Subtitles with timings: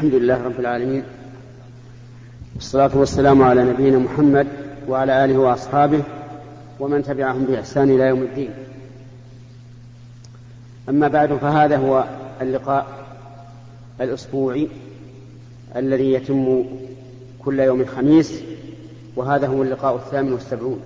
[0.00, 1.02] الحمد لله رب العالمين
[2.54, 4.46] والصلاة والسلام على نبينا محمد
[4.88, 6.02] وعلى آله وأصحابه
[6.80, 8.50] ومن تبعهم بإحسان إلى يوم الدين.
[10.88, 12.04] أما بعد فهذا هو
[12.40, 12.86] اللقاء
[14.00, 14.68] الأسبوعي
[15.76, 16.64] الذي يتم
[17.44, 18.42] كل يوم خميس
[19.16, 20.80] وهذا هو اللقاء الثامن والسبعون.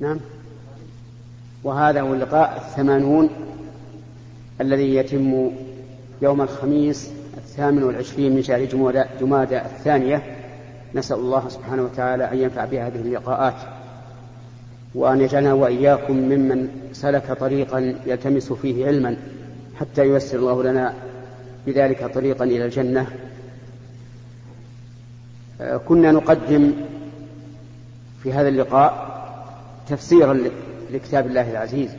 [0.00, 0.20] نعم.
[1.64, 3.30] وهذا هو اللقاء الثمانون
[4.60, 5.50] الذي يتم
[6.22, 7.10] يوم الخميس
[7.46, 8.64] الثامن والعشرين من شهر
[9.20, 10.22] جمادى الثانية.
[10.94, 13.54] نسأل الله سبحانه وتعالى أن ينفع بهذه اللقاءات
[14.94, 19.16] وأن يجعلنا وإياكم ممن سلك طريقا يلتمس فيه علما
[19.80, 20.94] حتى ييسر الله لنا
[21.66, 23.06] بذلك طريقا إلى الجنة.
[25.88, 26.72] كنا نقدم
[28.22, 29.16] في هذا اللقاء
[29.88, 30.40] تفسيرا
[30.92, 31.90] لكتاب الله العزيز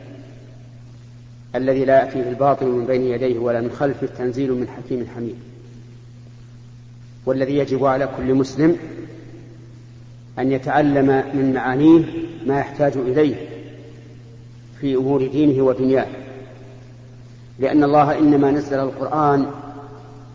[1.54, 5.36] الذي لا يأتيه الباطل من بين يديه ولا من خلفه تنزيل من حكيم حميد.
[7.28, 8.76] والذي يجب على كل مسلم
[10.38, 12.04] أن يتعلم من معانيه
[12.46, 13.48] ما يحتاج إليه
[14.80, 16.06] في أمور دينه ودنياه.
[17.58, 19.50] لأن الله إنما نزل القرآن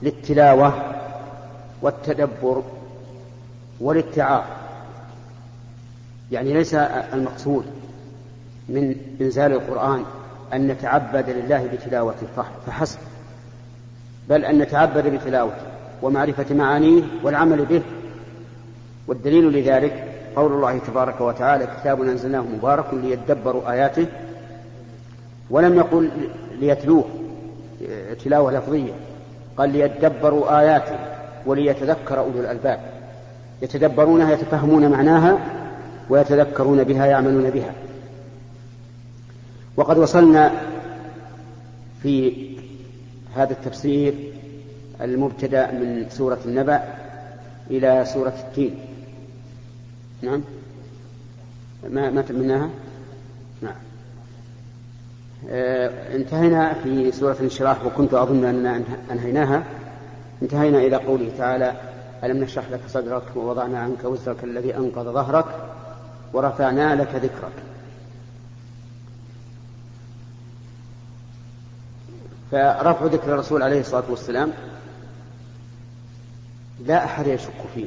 [0.02, 0.74] للتلاوة
[1.82, 2.64] والتدبر
[3.80, 4.44] والاتعاظ.
[6.32, 6.74] يعني ليس
[7.14, 7.66] المقصود
[8.70, 10.04] من إنزال القرآن
[10.54, 12.28] أن نتعبد لله بتلاوته
[12.68, 13.00] فحسب.
[14.30, 15.73] بل أن نتعبد بتلاوته.
[16.04, 17.82] ومعرفة معانيه والعمل به.
[19.08, 24.06] والدليل لذلك قول الله تبارك وتعالى كتاب أنزلناه مبارك ليدبروا آياته.
[25.50, 26.10] ولم يقل
[26.60, 27.06] ليتلوه
[28.24, 28.94] تلاوة لفظية.
[29.58, 30.96] قال ليدبروا آياته
[31.46, 32.80] وليتذكر أولو الألباب.
[33.62, 35.38] يتدبرونها يتفهمون معناها
[36.10, 37.74] ويتذكرون بها يعملون بها.
[39.78, 40.52] وقد وصلنا
[42.04, 42.34] في
[43.36, 44.33] هذا التفسير
[45.02, 46.84] المبتدا من سورة النبأ
[47.70, 48.76] إلى سورة التين.
[50.22, 50.42] نعم.
[51.90, 52.70] ما ما تمناها؟
[53.62, 53.76] نعم.
[55.50, 59.64] آه انتهينا في سورة الانشراح وكنت أظن أننا أنهيناها.
[60.42, 61.74] انتهينا إلى قوله تعالى
[62.24, 65.46] ألم نشرح لك صدرك ووضعنا عنك وزرك الذي أنقض ظهرك
[66.34, 67.73] ورفعنا لك ذكرك.
[72.54, 74.54] فرفع ذكر الرسول عليه الصلاة والسلام
[76.86, 77.86] لا أحد يشك فيه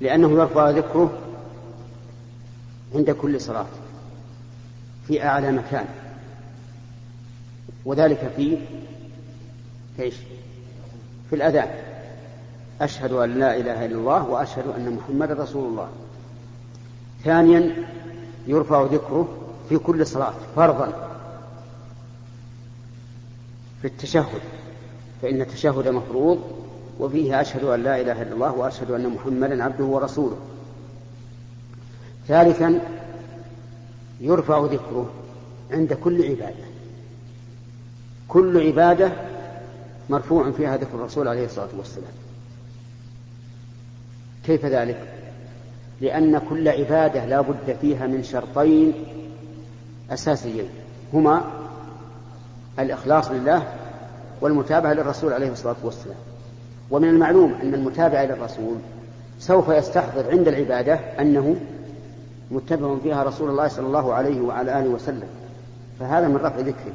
[0.00, 1.18] لأنه يرفع ذكره
[2.94, 3.66] عند كل صلاة
[5.06, 5.84] في أعلى مكان
[7.84, 8.58] وذلك في
[10.00, 10.14] إيش؟
[11.30, 11.68] في الأذان.
[12.80, 15.88] أشهد أن لا إله إلا الله وأشهد أن محمدا رسول الله.
[17.24, 17.76] ثانيا
[18.46, 19.28] يرفع ذكره
[19.68, 21.09] في كل صلاة فرضا.
[23.80, 24.40] في التشهد
[25.22, 26.40] فإن التشهد مفروض
[27.00, 30.36] وفيه أشهد أن لا إله إلا الله وأشهد أن محمدا عبده ورسوله.
[32.28, 32.80] ثالثا
[34.20, 35.10] يرفع ذكره
[35.70, 36.64] عند كل عبادة.
[38.28, 39.12] كل عبادة
[40.10, 42.12] مرفوع فيها ذكر الرسول عليه الصلاة والسلام.
[44.46, 45.08] كيف ذلك؟
[46.00, 48.92] لأن كل عبادة لا بد فيها من شرطين
[50.10, 50.68] أساسيين.
[51.14, 51.59] هما
[52.78, 53.62] الإخلاص لله
[54.40, 56.16] والمتابعة للرسول عليه الصلاة والسلام.
[56.90, 58.76] ومن المعلوم أن المتابع للرسول
[59.38, 61.56] سوف يستحضر عند العبادة أنه
[62.50, 65.28] متبع فيها رسول الله صلى الله عليه وعلى آله وسلم.
[66.00, 66.92] فهذا من رفع ذكره.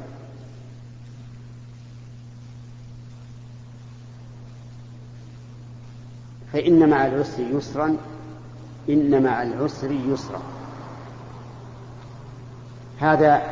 [6.52, 7.96] فإن مع العسر يسرا
[8.88, 10.40] إن مع العسر يسرا.
[13.00, 13.42] هذا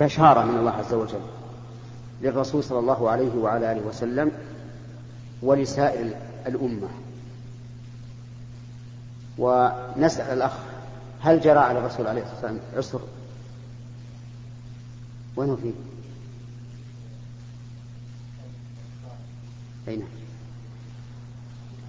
[0.00, 1.20] بشارة من الله عز وجل
[2.22, 4.32] للرسول صلى الله عليه وعلى آله وسلم
[5.42, 6.10] ولسائر
[6.46, 6.88] الأمة.
[9.38, 10.52] ونسأل الأخ
[11.20, 13.00] هل جرى على الرسول عليه الصلاة والسلام عسر؟
[15.36, 15.72] وين فيه؟
[19.88, 20.02] أين؟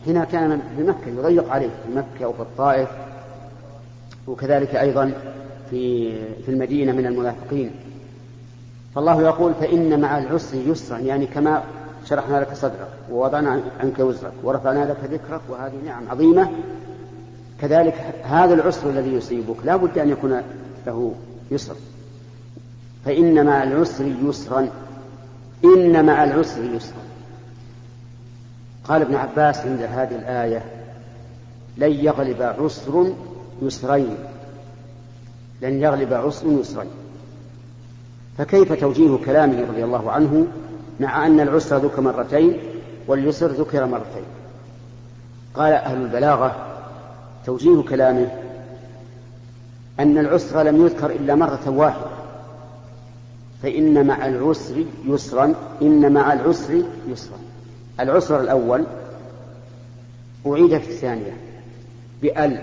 [0.07, 2.89] هنا كان في مكة يضيق عليه في مكة وفي الطائف
[4.28, 5.13] وكذلك أيضا
[5.69, 6.12] في
[6.42, 7.72] في المدينة من المنافقين.
[8.95, 11.63] فالله يقول فإن مع العسر يسرا يعني كما
[12.06, 16.50] شرحنا لك صدرك ووضعنا عنك وزرك ورفعنا لك ذكرك وهذه نعم عظيمة.
[17.62, 20.41] كذلك هذا العسر الذي يصيبك لا بد أن يكون
[20.88, 21.15] له
[21.51, 21.75] يسر.
[23.06, 24.69] فإن مع العسر يسرا
[25.65, 27.01] إن مع العسر يسرا.
[28.83, 30.65] قال ابن عباس عند هذه الآية
[31.77, 33.13] لن يغلب عسر
[33.62, 34.18] يسرين
[35.62, 36.89] لن يغلب عسر يسرين.
[38.39, 40.47] فكيف توجيه كلامه رضي الله عنه
[41.00, 42.57] مع أن العسر ذكر مرتين
[43.07, 44.24] واليسر ذكر مرتين؟
[45.53, 46.65] قال أهل البلاغة
[47.45, 48.31] توجيه كلامه
[50.00, 52.06] أن العسر لم يذكر إلا مرة واحدة
[53.63, 57.38] فإن مع العسر يسرا إن مع العسر يسرا.
[58.00, 58.83] العسر الأول
[60.47, 61.38] أعيد في الثانية
[62.21, 62.62] بأل.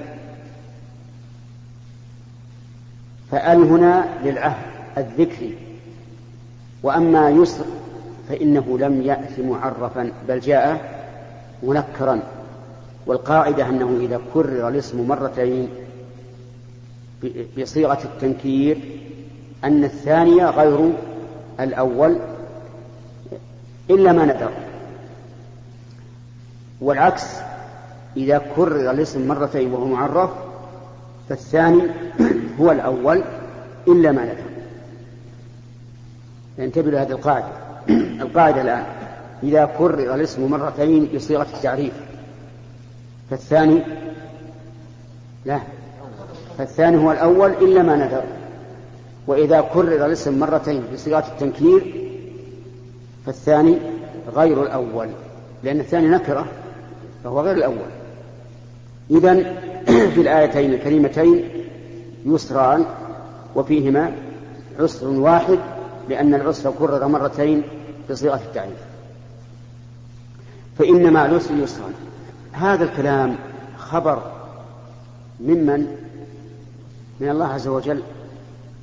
[3.31, 4.67] فأل هنا للعهد
[4.99, 5.66] الذكري
[6.82, 7.64] وأما يسر
[8.28, 10.96] فإنه لم يأت معرفا بل جاء
[11.62, 12.23] منكرا.
[13.06, 15.69] والقاعدة أنه إذا كرر الاسم مرتين
[17.58, 18.78] بصيغة التنكير
[19.64, 20.93] أن الثانية غير
[21.61, 22.19] الأول
[23.90, 24.50] إلا ما ندر
[26.81, 27.25] والعكس
[28.17, 30.31] إذا كرر الاسم مرتين وهو معرف
[31.29, 31.82] فالثاني
[32.61, 33.22] هو الأول
[33.88, 34.56] إلا ما ندر
[36.58, 37.47] انتبهوا لهذه القاعدة.
[38.25, 38.85] القاعدة الآن
[39.43, 41.93] إذا كرر الاسم مرتين بصيغة التعريف.
[43.31, 43.82] فالثاني
[45.44, 45.61] لا.
[46.58, 48.23] فالثاني هو الأول إلا ما ندر
[49.26, 52.11] وإذا كرر الاسم مرتين بصيغة التنكير
[53.26, 53.79] فالثاني
[54.37, 55.08] غير الأول.
[55.62, 56.47] لأن الثاني نكرة
[57.25, 57.91] فهو غير الأول.
[59.11, 59.35] إذا
[60.14, 61.44] في الآيتين الكريمتين
[62.26, 62.85] يسران
[63.55, 64.12] وفيهما
[64.81, 65.58] عسر واحد
[66.08, 67.62] لأن العسر كرر مرتين
[68.11, 68.79] بصيغة التعريف.
[70.79, 71.91] فإن مع العسر يسرا.
[72.53, 73.37] هذا الكلام
[73.79, 74.32] خبر
[75.41, 75.97] ممن
[77.20, 78.03] من؟ الله عز وجل.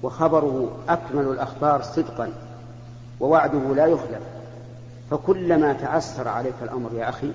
[0.03, 2.29] وخبره أكمل الأخبار صدقا.
[3.19, 4.21] ووعده لا يخلف.
[5.11, 7.31] فكلما تعسر عليك الأمر يا أخي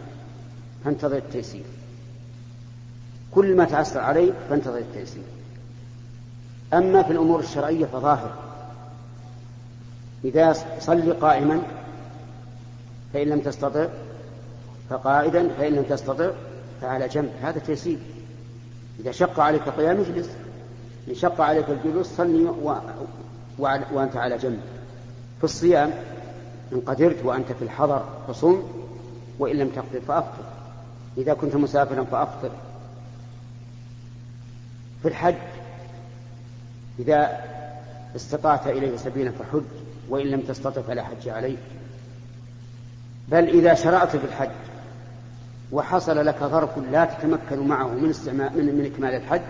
[0.84, 1.64] فانتظر التيسير.
[3.34, 5.22] كل ما تعسر عليك فانتظر التيسير.
[6.74, 8.47] أما في الأمور الشرعية فظاهر.
[10.24, 11.62] إذا صل قائما
[13.12, 13.86] فإن لم تستطع
[14.90, 16.30] فقاعدا فإن لم تستطع
[16.80, 17.30] فعلى جنب.
[17.42, 17.98] هذا تيسير
[19.00, 20.30] إذا شق عليك القيام اجلس.
[21.08, 22.74] إن شق عليك الجلوس صلي و...
[23.58, 23.78] و...
[23.92, 24.60] وأنت على جنب.
[25.38, 25.90] في الصيام
[26.72, 28.62] إن قدرت وأنت في الحضر فصم
[29.38, 30.44] وإن لم تقدر فأفطر.
[31.18, 32.50] إذا كنت مسافرا فأفطر.
[35.02, 35.34] في الحج
[36.98, 37.44] إذا
[38.16, 39.62] استطعت إليه سبيلا فحج.
[40.08, 41.58] وإن لم تستطع فلا حج عليك.
[43.28, 44.50] بل إذا شرعت في الحج
[45.72, 49.42] وحصل لك ظرف لا تتمكن معه من استعمال من, من إكمال الحج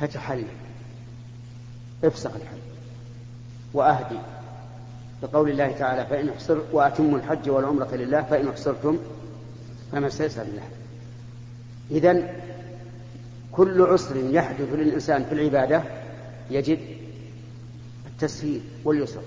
[0.00, 0.44] فتحل.
[2.04, 2.58] افسخ الحج
[3.74, 4.18] وأهدي.
[5.22, 8.98] بقول الله تعالى فإن أحصر وأتموا الحج والعمرة لله فإن أحصرتم
[9.92, 10.68] فما استيسر لله.
[11.90, 12.34] إذا
[13.52, 15.82] كل عسر يحدث للإنسان في العبادة
[16.50, 16.78] يجد
[18.22, 19.20] التسهيل واليسر.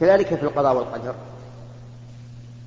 [0.00, 1.14] كذلك في القضاء والقدر.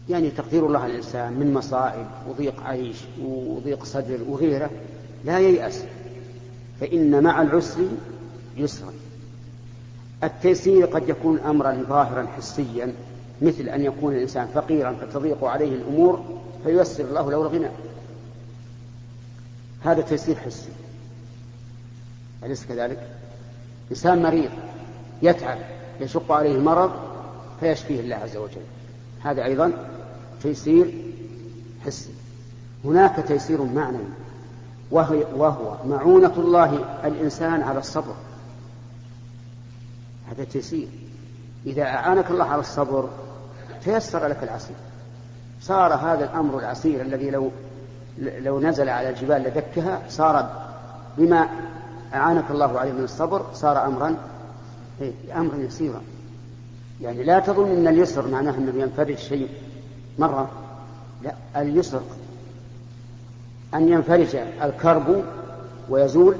[0.09, 4.69] يعني تقدير الله الإنسان من مصائب وضيق عيش وضيق صدر وغيره
[5.25, 5.83] لا ييأس.
[6.79, 7.87] فإن مع العسر
[8.57, 8.93] يسرا.
[10.23, 12.93] التيسير قد يكون أمرا ظاهرا حسيا
[13.41, 17.69] مثل أن يكون الإنسان فقيرا فتضيق عليه الأمور فييسر الله له الغنى.
[19.83, 20.69] هذا تيسير حسي.
[22.43, 23.09] أليس كذلك؟
[23.91, 24.51] إنسان مريض
[25.21, 25.57] يتعب
[25.99, 26.91] يشق عليه المرض
[27.59, 28.61] فيشفيه الله عز وجل.
[29.23, 29.71] هذا أيضا
[30.43, 30.93] تيسير
[31.85, 32.09] حسي.
[32.85, 34.09] هناك تيسير معنوي
[34.91, 38.13] وهو, وهو معونة الله الإنسان على الصبر.
[40.31, 40.87] هذا تيسير.
[41.65, 43.09] إذا أعانك الله على الصبر
[43.83, 44.75] تيسر لك العسير
[45.61, 47.51] صار هذا الأمر العسير الذي لو
[48.17, 50.49] لو نزل على الجبال لدكها صار
[51.17, 51.49] بما
[52.13, 54.15] أعانك الله عليه من الصبر صار أمرا
[55.35, 56.01] أمرا يسيرا.
[57.01, 59.49] يعني لا تظن أن اليسر معناه أنه ينفرج شيء.
[60.19, 60.49] مرة
[61.23, 62.01] لا اليسر
[63.73, 65.23] أن ينفرج الكرب
[65.89, 66.35] ويزول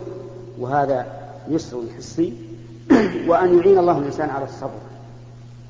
[0.60, 1.06] وهذا
[1.50, 2.34] يسر حسي
[3.28, 4.80] وأن يعين الله الإنسان على الصبر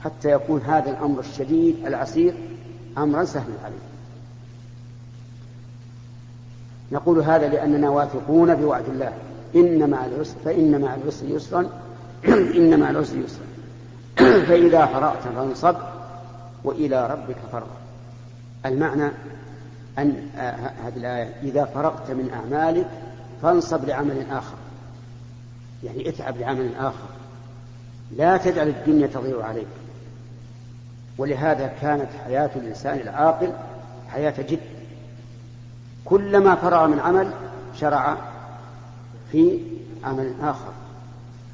[0.04, 2.34] حتى يكون هذا الأمر الشديد العسير
[2.98, 3.76] أمرا سهلا عليه.
[6.92, 9.14] نقول هذا لأننا واثقون بوعد الله.
[9.56, 11.70] إن مع العسر فإن مع العسر يسرا
[12.58, 13.46] إن مع العسر يسرا.
[14.48, 15.76] فإذا فرغت فانصب
[16.64, 17.68] وإلى ربك فارغب.
[18.66, 19.12] المعنى
[19.98, 22.88] أن آه هذه الآية إذا فرغت من أعمالك
[23.42, 24.56] فانصب لعمل آخر.
[25.84, 27.10] يعني اتعب لعمل آخر.
[28.18, 29.68] لا تجعل الدنيا تضيع عليك.
[31.18, 33.54] ولهذا كانت حياة الإنسان العاقل
[34.10, 34.60] حياة جد.
[36.06, 37.32] كلما فرغ من عمل
[37.76, 38.18] شرع
[39.32, 39.60] في
[40.04, 40.72] عمل آخر.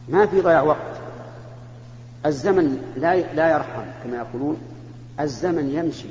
[0.09, 0.97] ما في ضياع وقت.
[2.25, 4.57] الزمن لا لا يرحم كما يقولون.
[5.19, 6.07] الزمن يمشي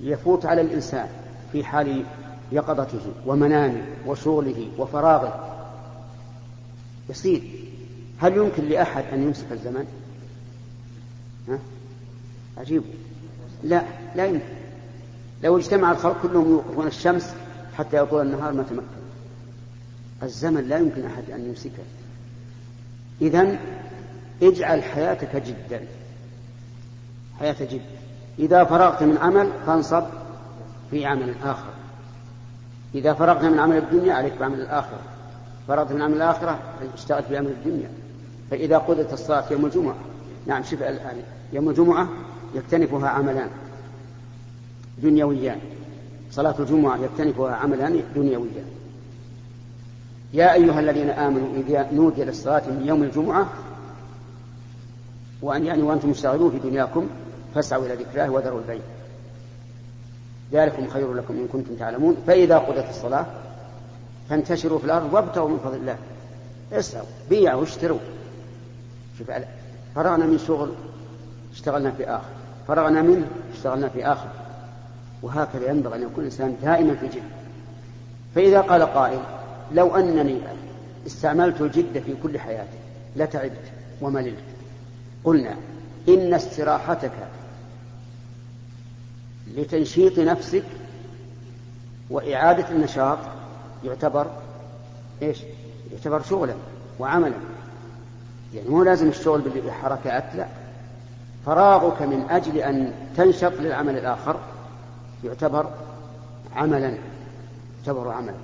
[0.00, 1.08] يفوت على الإنسان
[1.52, 2.04] في حال
[2.52, 5.58] يقظته ومنامه وشغله وفراغه.
[7.10, 7.42] يصير.
[8.18, 9.86] هل يمكن لأحد أن يمسك الزمن؟
[11.48, 11.58] ها؟
[12.58, 12.82] عجيب.
[13.64, 13.82] لا
[14.16, 14.44] لا يمكن.
[15.42, 17.34] لو اجتمع الخلق كلهم يوقفون الشمس
[17.78, 18.82] حتى يطول النهار ما تمكن.
[20.22, 21.82] الزمن لا يمكن أحد أن يمسكه.
[23.22, 23.56] إذا
[24.42, 25.80] اجعل حياتك جدا.
[27.40, 27.82] حياة جد.
[28.38, 30.04] إذا فرغت من عمل فانصب
[30.90, 31.70] في عمل آخر.
[32.94, 35.00] إذا فرغت من عمل الدنيا عليك بعمل الآخرة.
[35.68, 36.58] فرغت من عمل الآخرة
[36.94, 37.90] اشتغل في عمل الدنيا.
[38.50, 39.96] فإذا قضت الصلاة يوم الجمعة
[40.46, 42.08] نعم شوف الآن يوم الجمعة
[42.54, 43.48] يكتنفها عملان
[45.02, 45.58] دنيويان.
[46.30, 48.81] صلاة الجمعة يكتنفها عملان دنيويان.
[50.32, 53.48] يا أيها الذين آمنوا إذا نودي للصلاة من يوم الجمعة
[55.42, 57.06] وأن يعني وأنتم مشتغلون في دنياكم
[57.54, 58.80] فاسعوا إلى ذكر الله وذروا البيع.
[60.52, 62.16] ذلكم خير لكم إن كنتم تعلمون.
[62.26, 63.26] فإذا قضت الصلاة
[64.30, 65.96] فانتشروا في الأرض وابتغوا من فضل الله.
[66.72, 67.98] اسعوا بيعوا واشتروا
[69.18, 69.30] شوف
[69.94, 70.72] فرغنا من شغل
[71.52, 72.30] اشتغلنا في آخر.
[72.68, 74.28] فرغنا منه اشتغلنا في آخر.
[75.22, 77.22] وهكذا ينبغي أن يكون الإنسان دائما في جد
[78.34, 79.20] فإذا قال قائل
[79.74, 80.38] لو أنني
[81.06, 82.78] استعملت الجد في كل حياتي
[83.16, 84.44] لتعبت ومللت.
[85.24, 85.56] قلنا
[86.08, 87.12] إن استراحتك
[89.56, 90.64] لتنشيط نفسك
[92.10, 93.18] وإعادة النشاط
[93.84, 94.26] يعتبر
[95.22, 95.38] إيش؟
[95.92, 96.54] يعتبر شغلا
[96.98, 97.34] وعملا.
[98.54, 100.46] يعني مو لازم الشغل بالحركات لا
[101.46, 104.36] فراغك من أجل أن تنشط للعمل الآخر
[105.24, 105.70] يعتبر
[106.56, 106.98] عملا
[107.78, 108.34] يعتبر عملا.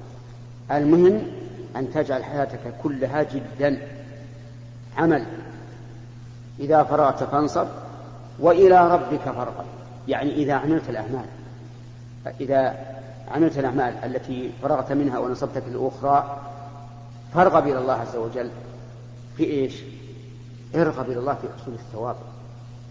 [0.70, 1.22] المهم
[1.76, 3.88] أن تجعل حياتك كلها جدا.
[4.96, 5.24] عمل.
[6.60, 7.66] إذا فرغت فانصب
[8.38, 9.64] وإلى ربك فارغب.
[10.08, 11.24] يعني إذا عملت الأعمال.
[12.40, 12.76] إذا
[13.28, 16.40] عملت الأعمال التي فرغت منها ونصبت في الأخرى
[17.34, 18.50] فارغب إلى الله عز وجل.
[19.36, 19.82] في إيش؟
[20.74, 22.16] ارغب إلى الله في حصول الثواب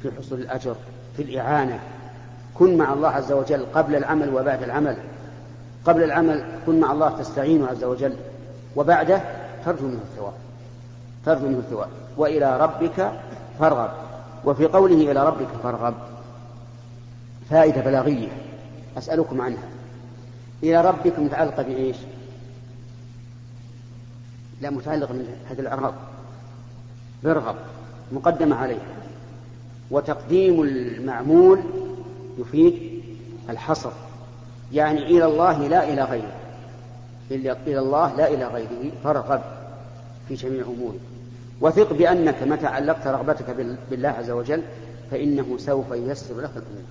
[0.02, 0.76] في حصول الأجر
[1.18, 1.80] في الإعانة.
[2.56, 4.98] كن مع الله عز وجل قبل العمل وبعد العمل.
[5.88, 8.16] قبل العمل كن مع الله تستعين عز وجل
[8.76, 9.22] وبعده
[9.66, 10.34] ترجو منه الثواب
[11.28, 11.90] ترجو منه الثواب.
[12.18, 13.12] وإلى ربك
[13.60, 13.92] فارغب.
[14.46, 15.94] وفي قوله إلى ربك فارغب
[17.50, 18.28] فائدة بلاغية
[18.98, 19.64] أسألكم عنها.
[20.64, 21.96] إلى ربك متعلقة بإيش؟
[24.62, 25.94] لا متعلقة من هذا الإعراب
[27.24, 27.56] برغب
[28.12, 28.82] مقدمة عليه
[29.92, 31.60] وتقديم المعمول
[32.38, 33.04] يفيد
[33.50, 33.92] الحصر.
[34.74, 36.36] يعني إلى الله لا إلى غيره.
[37.32, 38.92] إلى الله لا إلى غيره.
[39.04, 39.42] فارغب
[40.28, 41.00] في جميع أموره
[41.62, 43.56] وثق بأنك متى علقت رغبتك
[43.92, 44.62] بالله عز وجل
[45.12, 46.88] فإنه سوف ييسر لك الأمور.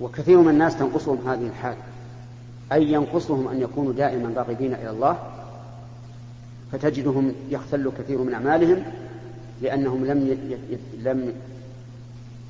[0.00, 1.76] وكثير من الناس تنقصهم هذه الحال.
[2.72, 5.18] أي ينقصهم أن يكونوا دائما راغبين إلى الله
[6.72, 8.82] فتجدهم يختل كثير من أعمالهم
[9.62, 10.38] لأنهم لم
[10.98, 11.32] لم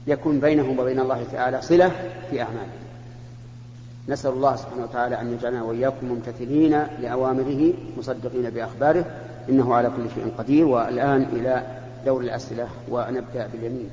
[0.06, 1.88] يكن بينهم وبين الله تعالى صلة
[2.30, 2.81] في أعمالهم.
[4.08, 9.06] نسأل الله سبحانه وتعالى أن يجعلنا وإياكم ممتثلين لأوامره مصدقين بأخباره
[9.48, 10.66] إنه على كل شيء قدير.
[10.66, 11.66] والآن إلى
[12.06, 13.90] دور الأسئلة ونبدأ باليمين.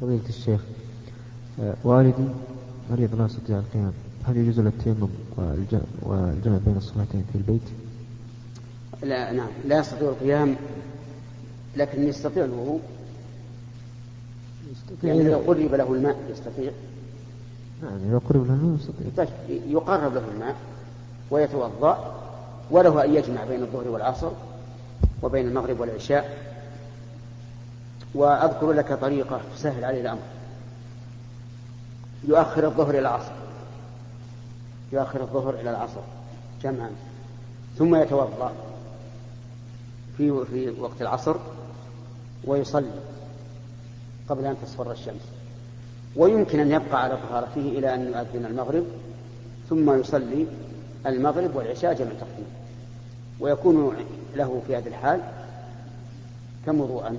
[0.00, 0.60] فضيلة الشيخ
[1.60, 2.28] آه، والدي
[2.90, 3.92] مريض لا يستطيع القيام
[4.24, 5.08] هل يجوز له التيمم
[6.02, 7.62] والجمع بين الصلاتين في البيت؟
[9.02, 9.48] لا نعم.
[9.66, 10.56] لا يستطيع القيام
[11.76, 12.80] لكن يستطيع الوضوء.
[14.72, 15.14] يستطيع.
[15.14, 16.72] يعني لو قرب له الماء يستطيع.
[17.82, 19.06] نعم إذا قرب له الماء يستطيع.
[19.16, 20.56] طيب يقرب له الماء
[21.30, 22.14] ويتوضأ
[22.70, 24.30] وله أن يجمع بين الظهر والعصر
[25.22, 26.48] وبين المغرب والعشاء.
[28.14, 30.22] وأذكر لك طريقة تسهل عليه الأمر.
[32.28, 33.32] يؤخر الظهر إلى العصر.
[34.92, 36.00] يؤخر الظهر إلى العصر
[36.62, 36.90] جمعا.
[37.78, 38.52] ثم يتوضأ
[40.16, 41.36] في في وقت العصر
[42.44, 42.90] ويصلي.
[44.28, 45.22] قبل أن تصفر الشمس.
[46.16, 48.84] ويمكن أن يبقى على طهارته إلى أن يؤذن المغرب
[49.68, 50.46] ثم يصلي
[51.06, 52.46] المغرب والعشاء جمع تقديم
[53.40, 53.96] ويكون
[54.36, 55.20] له في هذه الحال
[56.66, 57.18] كم وضوءا؟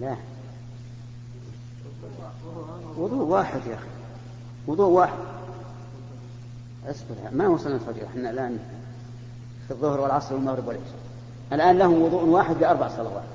[0.00, 0.16] لا.
[2.96, 3.88] وضوء واحد يا أخي.
[4.66, 5.18] وضوء واحد.
[6.86, 8.58] أصبر ما وصلنا الفجر؟ إحنا الآن
[9.66, 10.98] في الظهر والعصر والمغرب والعشاء.
[11.52, 13.33] الآن لهم وضوء واحد لأربع صلوات.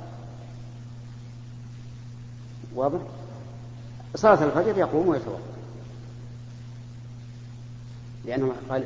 [2.75, 2.99] واضح؟
[4.15, 5.39] صلاة الفجر يقوم ويتوضأ
[8.25, 8.83] لأنه قال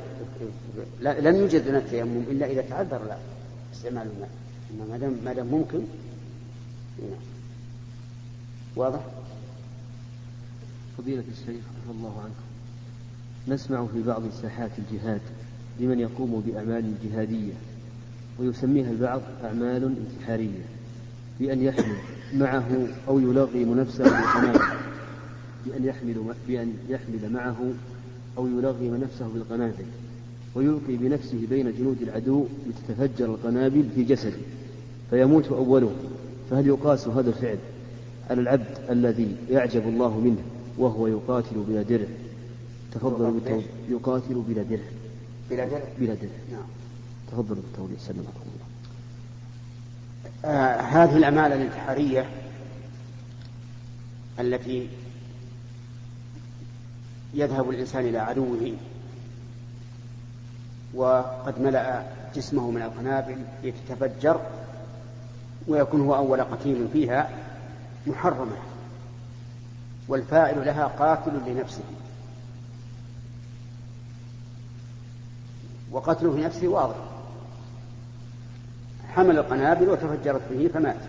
[1.01, 3.17] لم يوجد لنا التيمم إلا إذا تعذر لا
[3.73, 4.29] استعمال الماء
[4.71, 5.81] أما ما دام ما دام ممكن
[6.99, 7.19] نعم.
[8.75, 8.99] واضح؟
[10.97, 12.43] فضيلة الشيخ رضي الله عنكم
[13.47, 15.21] نسمع في بعض ساحات الجهاد
[15.79, 17.53] لمن يقوم بأعمال جهادية
[18.39, 20.65] ويسميها البعض أعمال انتحارية
[21.39, 21.97] بأن يحمل
[22.33, 24.59] معه أو يلغم نفسه بالقنابل
[25.65, 26.15] بأن يحمل
[26.47, 27.57] بأن يحمل معه
[28.37, 29.85] أو يلغم نفسه بالقنابل
[30.55, 34.37] ويلقي بنفسه بين جنود العدو لتتفجر القنابل في جسده
[35.09, 35.91] فيموت أوله.
[36.49, 37.57] فهل يقاس هذا الفعل
[38.29, 40.43] على العبد الذي يعجب الله منه
[40.77, 42.07] وهو يقاتل بلا درع؟
[42.91, 44.85] تفضل بالتوضيح يقاتل بلا درع.
[45.49, 46.29] بلا درع؟ بلا درع.
[46.51, 46.65] نعم.
[47.31, 48.62] تفضل بالتوضيح سلمكم الله.
[50.45, 52.29] آه هذه الأعمال الانتحارية
[54.39, 54.89] التي
[57.33, 58.73] يذهب الإنسان إلى عدوه
[60.93, 64.41] وقد ملأ جسمه من القنابل لتتفجر
[65.67, 67.29] ويكون هو أول قتيل فيها
[68.07, 68.55] محرمة
[70.07, 71.83] والفاعل لها قاتل لنفسه.
[75.91, 77.12] وقتله لنفسه واضح.
[79.15, 80.99] حمل القنابل وتفجرت به فمات.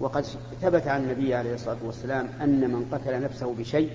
[0.00, 0.24] وقد
[0.62, 3.90] ثبت عن النبي عليه الصلاة والسلام أن من قتل نفسه بشيء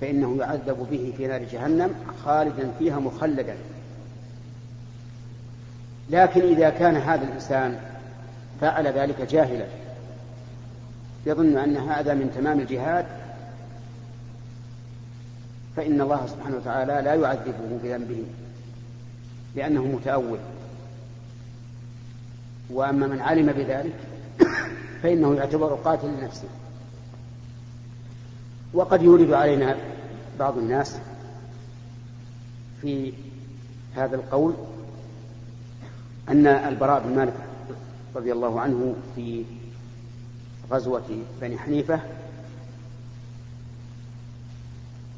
[0.00, 3.56] فإنه يعذب به في نار جهنم خالدا فيها مخلدا.
[6.10, 7.80] لكن إذا كان هذا الإنسان
[8.60, 9.66] فعل ذلك جاهلا
[11.26, 13.06] يظن أن هذا من تمام الجهاد
[15.76, 18.24] فإن الله سبحانه وتعالى لا يعذبه بذنبه
[19.56, 20.38] لأنه متأول.
[22.72, 23.94] وأما من علم بذلك
[25.02, 26.48] فإنه يعتبر قاتل لنفسه.
[28.74, 29.76] وقد يورد علينا
[30.38, 30.98] بعض الناس
[32.82, 33.12] في
[33.94, 34.54] هذا القول
[36.28, 37.34] أن البراء بن مالك
[38.16, 39.44] رضي الله عنه في
[40.70, 42.00] غزوة بني حنيفة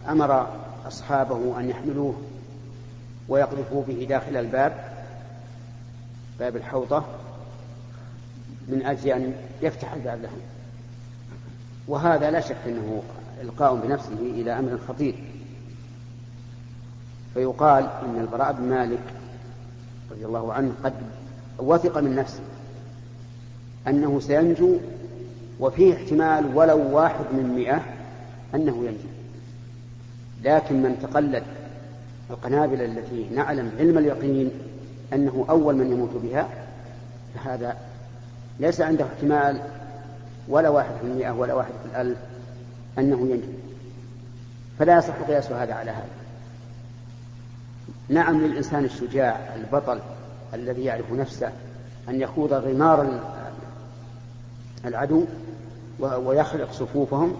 [0.09, 0.49] أمر
[0.87, 2.15] أصحابه أن يحملوه
[3.29, 4.93] ويقذفوا به داخل الباب
[6.39, 7.05] باب الحوطة
[8.73, 10.41] من أجل أن يفتح الباب لهم.
[11.89, 13.03] وهذا لا شك أنه
[13.43, 15.15] إلقاء بنفسه إلى أمر خطير.
[17.35, 19.03] فيقال إن البراء بن مالك
[20.11, 20.93] رضي الله عنه قد
[21.59, 22.43] وثق من نفسه
[23.89, 24.77] أنه سينجو
[25.61, 27.85] وفيه احتمال ولو واحد من مئة
[28.55, 29.09] أنه ينجو.
[30.45, 31.43] لكن من تقلد
[32.31, 34.51] القنابل التي نعلم علم اليقين
[35.13, 36.49] أنه أول من يموت بها
[37.35, 37.77] فهذا
[38.61, 39.61] ليس عنده احتمال
[40.49, 42.19] ولا واحد في المئة ولا واحد في الألف
[42.99, 43.53] أنه ينجو.
[44.79, 46.09] فلا يصح قياس هذا على هذا.
[48.09, 50.01] نعم للإنسان الشجاع البطل
[50.55, 51.53] الذي يعرف نفسه
[52.09, 53.21] أن يخوض غمار
[54.85, 55.25] العدو
[55.99, 57.37] ويخلق صفوفهم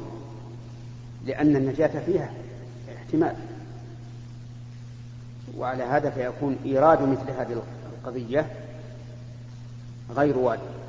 [1.27, 2.31] لأن النجاة فيها
[2.97, 3.35] احتمال.
[5.59, 7.63] وعلى هذا فيكون إيراد مثل هذه
[7.99, 8.47] القضية
[10.17, 10.82] غير واجب.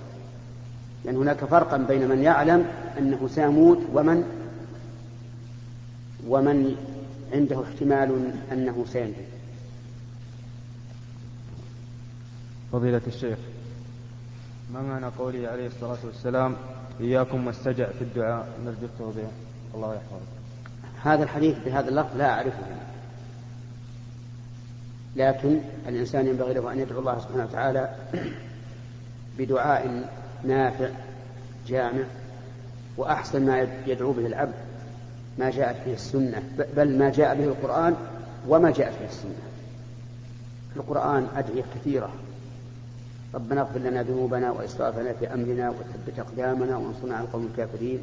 [1.05, 2.65] لأن هناك فرقا بين من يعلم
[2.97, 4.23] أنه سيموت ومن
[6.27, 6.75] ومن
[7.33, 9.21] عنده احتمال أنه سينجو
[12.71, 13.37] فضيلة الشيخ
[14.73, 16.55] ما معنى قوله عليه الصلاة والسلام؟
[17.01, 19.29] إياكم واستجع في الدعاء نرجو التوضيح
[19.75, 20.33] الله يحفظك.
[21.03, 22.63] هذا الحديث بهذا اللفظ لا أعرفه.
[25.15, 27.95] لكن الإنسان ينبغي له أن يدعو الله سبحانه وتعالى
[29.37, 30.09] بدعاء
[30.43, 30.89] نافع
[31.67, 32.03] جامع
[32.97, 34.53] وأحسن ما يدعو به العبد.
[35.39, 36.43] ما جاءت به السنة
[36.77, 37.95] بل ما جاء به القرآن
[38.47, 39.43] وما جاءت به السنة.
[40.73, 42.10] في القرآن أدعية كثيرة.
[43.34, 47.99] ربنا اغفر لنا ذنوبنا وإسرافنا في أمرنا وثبت أقدامنا وانصرنا على القوم الكافرين.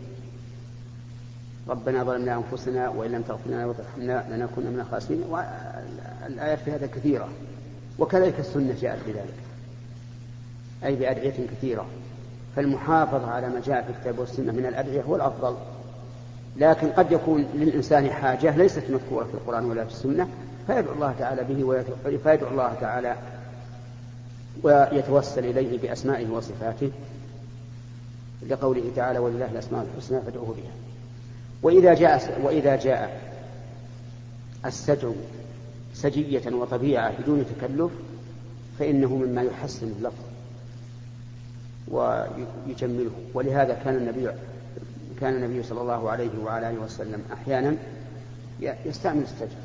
[1.69, 5.23] ربنا ظلمنا أنفسنا وإن لم تغفر لنا وترحمنا لنكون من الخاسرين.
[5.23, 7.29] والآيات في هذا كثيرة
[7.99, 9.35] وكذلك السنة جاءت بذلك.
[10.85, 11.87] أي بأدعية كثيرة.
[12.57, 15.57] فالمحافظة على ما جاء في الكتاب والسنة من الأدعية هو الأفضل.
[16.57, 20.29] لكن قد يكون للإنسان حاجة ليست مذكورة في القرآن ولا في السنة
[20.67, 21.85] فيدعو الله تعالى به
[22.25, 23.17] فيدعو الله تعالى
[24.63, 26.91] ويتوسل إليه بأسمائه وصفاته.
[28.49, 30.73] لقوله تعالى ولله الأسماء الحسنى فادعوه بها.
[31.63, 33.21] وإذا جاء وإذا جاء
[34.67, 35.09] السجع
[35.95, 37.93] سجية وطبيعة بدون تكلف
[38.79, 40.30] فإنه مما يحسن اللفظ.
[41.91, 43.11] ويجمله.
[43.35, 44.31] ولهذا كان النبي
[45.21, 47.77] كان النبي صلى الله عليه وعلى آله وسلم أحيانا
[48.61, 49.59] يستعمل السجع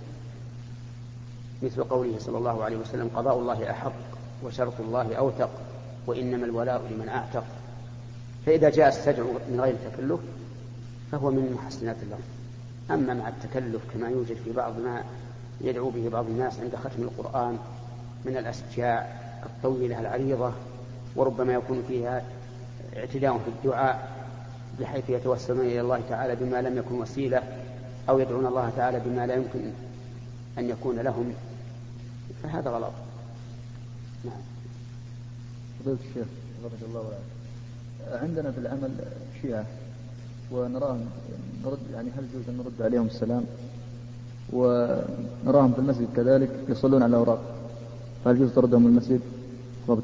[1.64, 3.94] مثل قوله صلى الله عليه وسلم قضاء الله أحق
[4.44, 5.50] وشرط الله أوثق
[6.08, 7.44] وإنما الولاء لمن أعتق.
[8.46, 10.20] فإذا جاء السجع من غير تكلف
[11.12, 12.24] فهو من محسنات اللفظ
[12.92, 15.04] أما مع التكلف كما يوجد في بعض ما
[15.62, 17.58] يدعو به بعض الناس عند ختم القرآن
[18.26, 20.52] من الأسجاع الطويلة العريضة
[21.16, 22.24] وربما يكون فيها
[22.98, 24.16] اعتداء في الدعاء
[24.80, 27.44] بحيث يتوسلون إلى الله تعالى بما لم يكن وسيلة
[28.10, 29.72] أو يدعون الله تعالى بما لا يمكن
[30.58, 31.34] أن يكون لهم.
[32.44, 32.92] فهذا غلط.
[34.26, 34.34] نعم.
[35.80, 36.28] فضيلة الشيخ
[36.64, 38.92] بارك الله وعلا عندنا في العمل
[39.42, 39.66] شيعة
[40.52, 41.06] ونراهم
[41.66, 43.46] نرد يعني هل يجوز أن نرد عليهم السلام؟
[44.54, 47.42] ونراهم في المسجد كذلك يصلون على الأوراق
[48.26, 49.22] فهل يجوز طردهم من المسجد؟
[49.90, 50.02] الله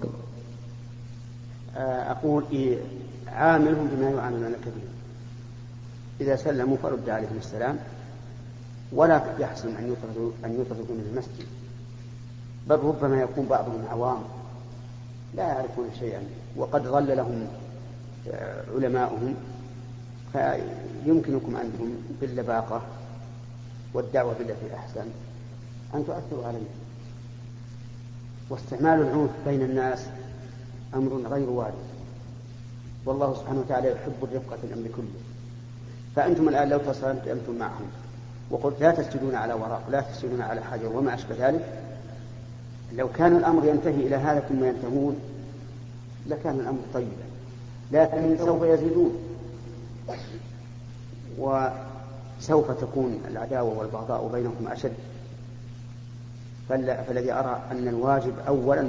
[1.77, 2.77] أقول إيه
[3.27, 4.81] عاملهم بما يعاملونك به
[6.21, 7.79] إذا سلموا فرد عليهم السلام
[8.91, 11.47] ولا يحسن أن يطردوا أن يطردوا من المسجد.
[12.69, 14.23] بل ربما يكون بعضهم عوام
[15.35, 16.23] لا يعرفون شيئا
[16.55, 17.47] وقد ظل لهم
[18.31, 19.35] آه، علماؤهم.
[20.33, 22.81] فيمكنكم أنتم باللباقة
[23.93, 25.05] والدعوة بالتي أحسن
[25.93, 26.67] أن تؤثروا عليه
[28.49, 30.05] واستعمال العنف بين الناس
[30.95, 31.73] أمر غير وارد.
[33.05, 35.21] والله سبحانه وتعالى يحب الرفقة في الأمر كله.
[36.15, 37.87] فأنتم الآن لو تصلتم معهم.
[38.49, 41.65] وقلت لا تسجدون على وراء لا تسجدون على حجر وما أشبه ذلك.
[42.95, 45.19] لو كان الأمر ينتهي إلى هذا ثم ينتهون
[46.27, 47.25] لكان الأمر طيبا.
[47.91, 49.17] لكن سوف يزيدون.
[51.37, 54.93] وسوف تكون العداوة والبغضاء بينكم أشد.
[56.69, 58.81] فالذي أرى أن الواجب أولا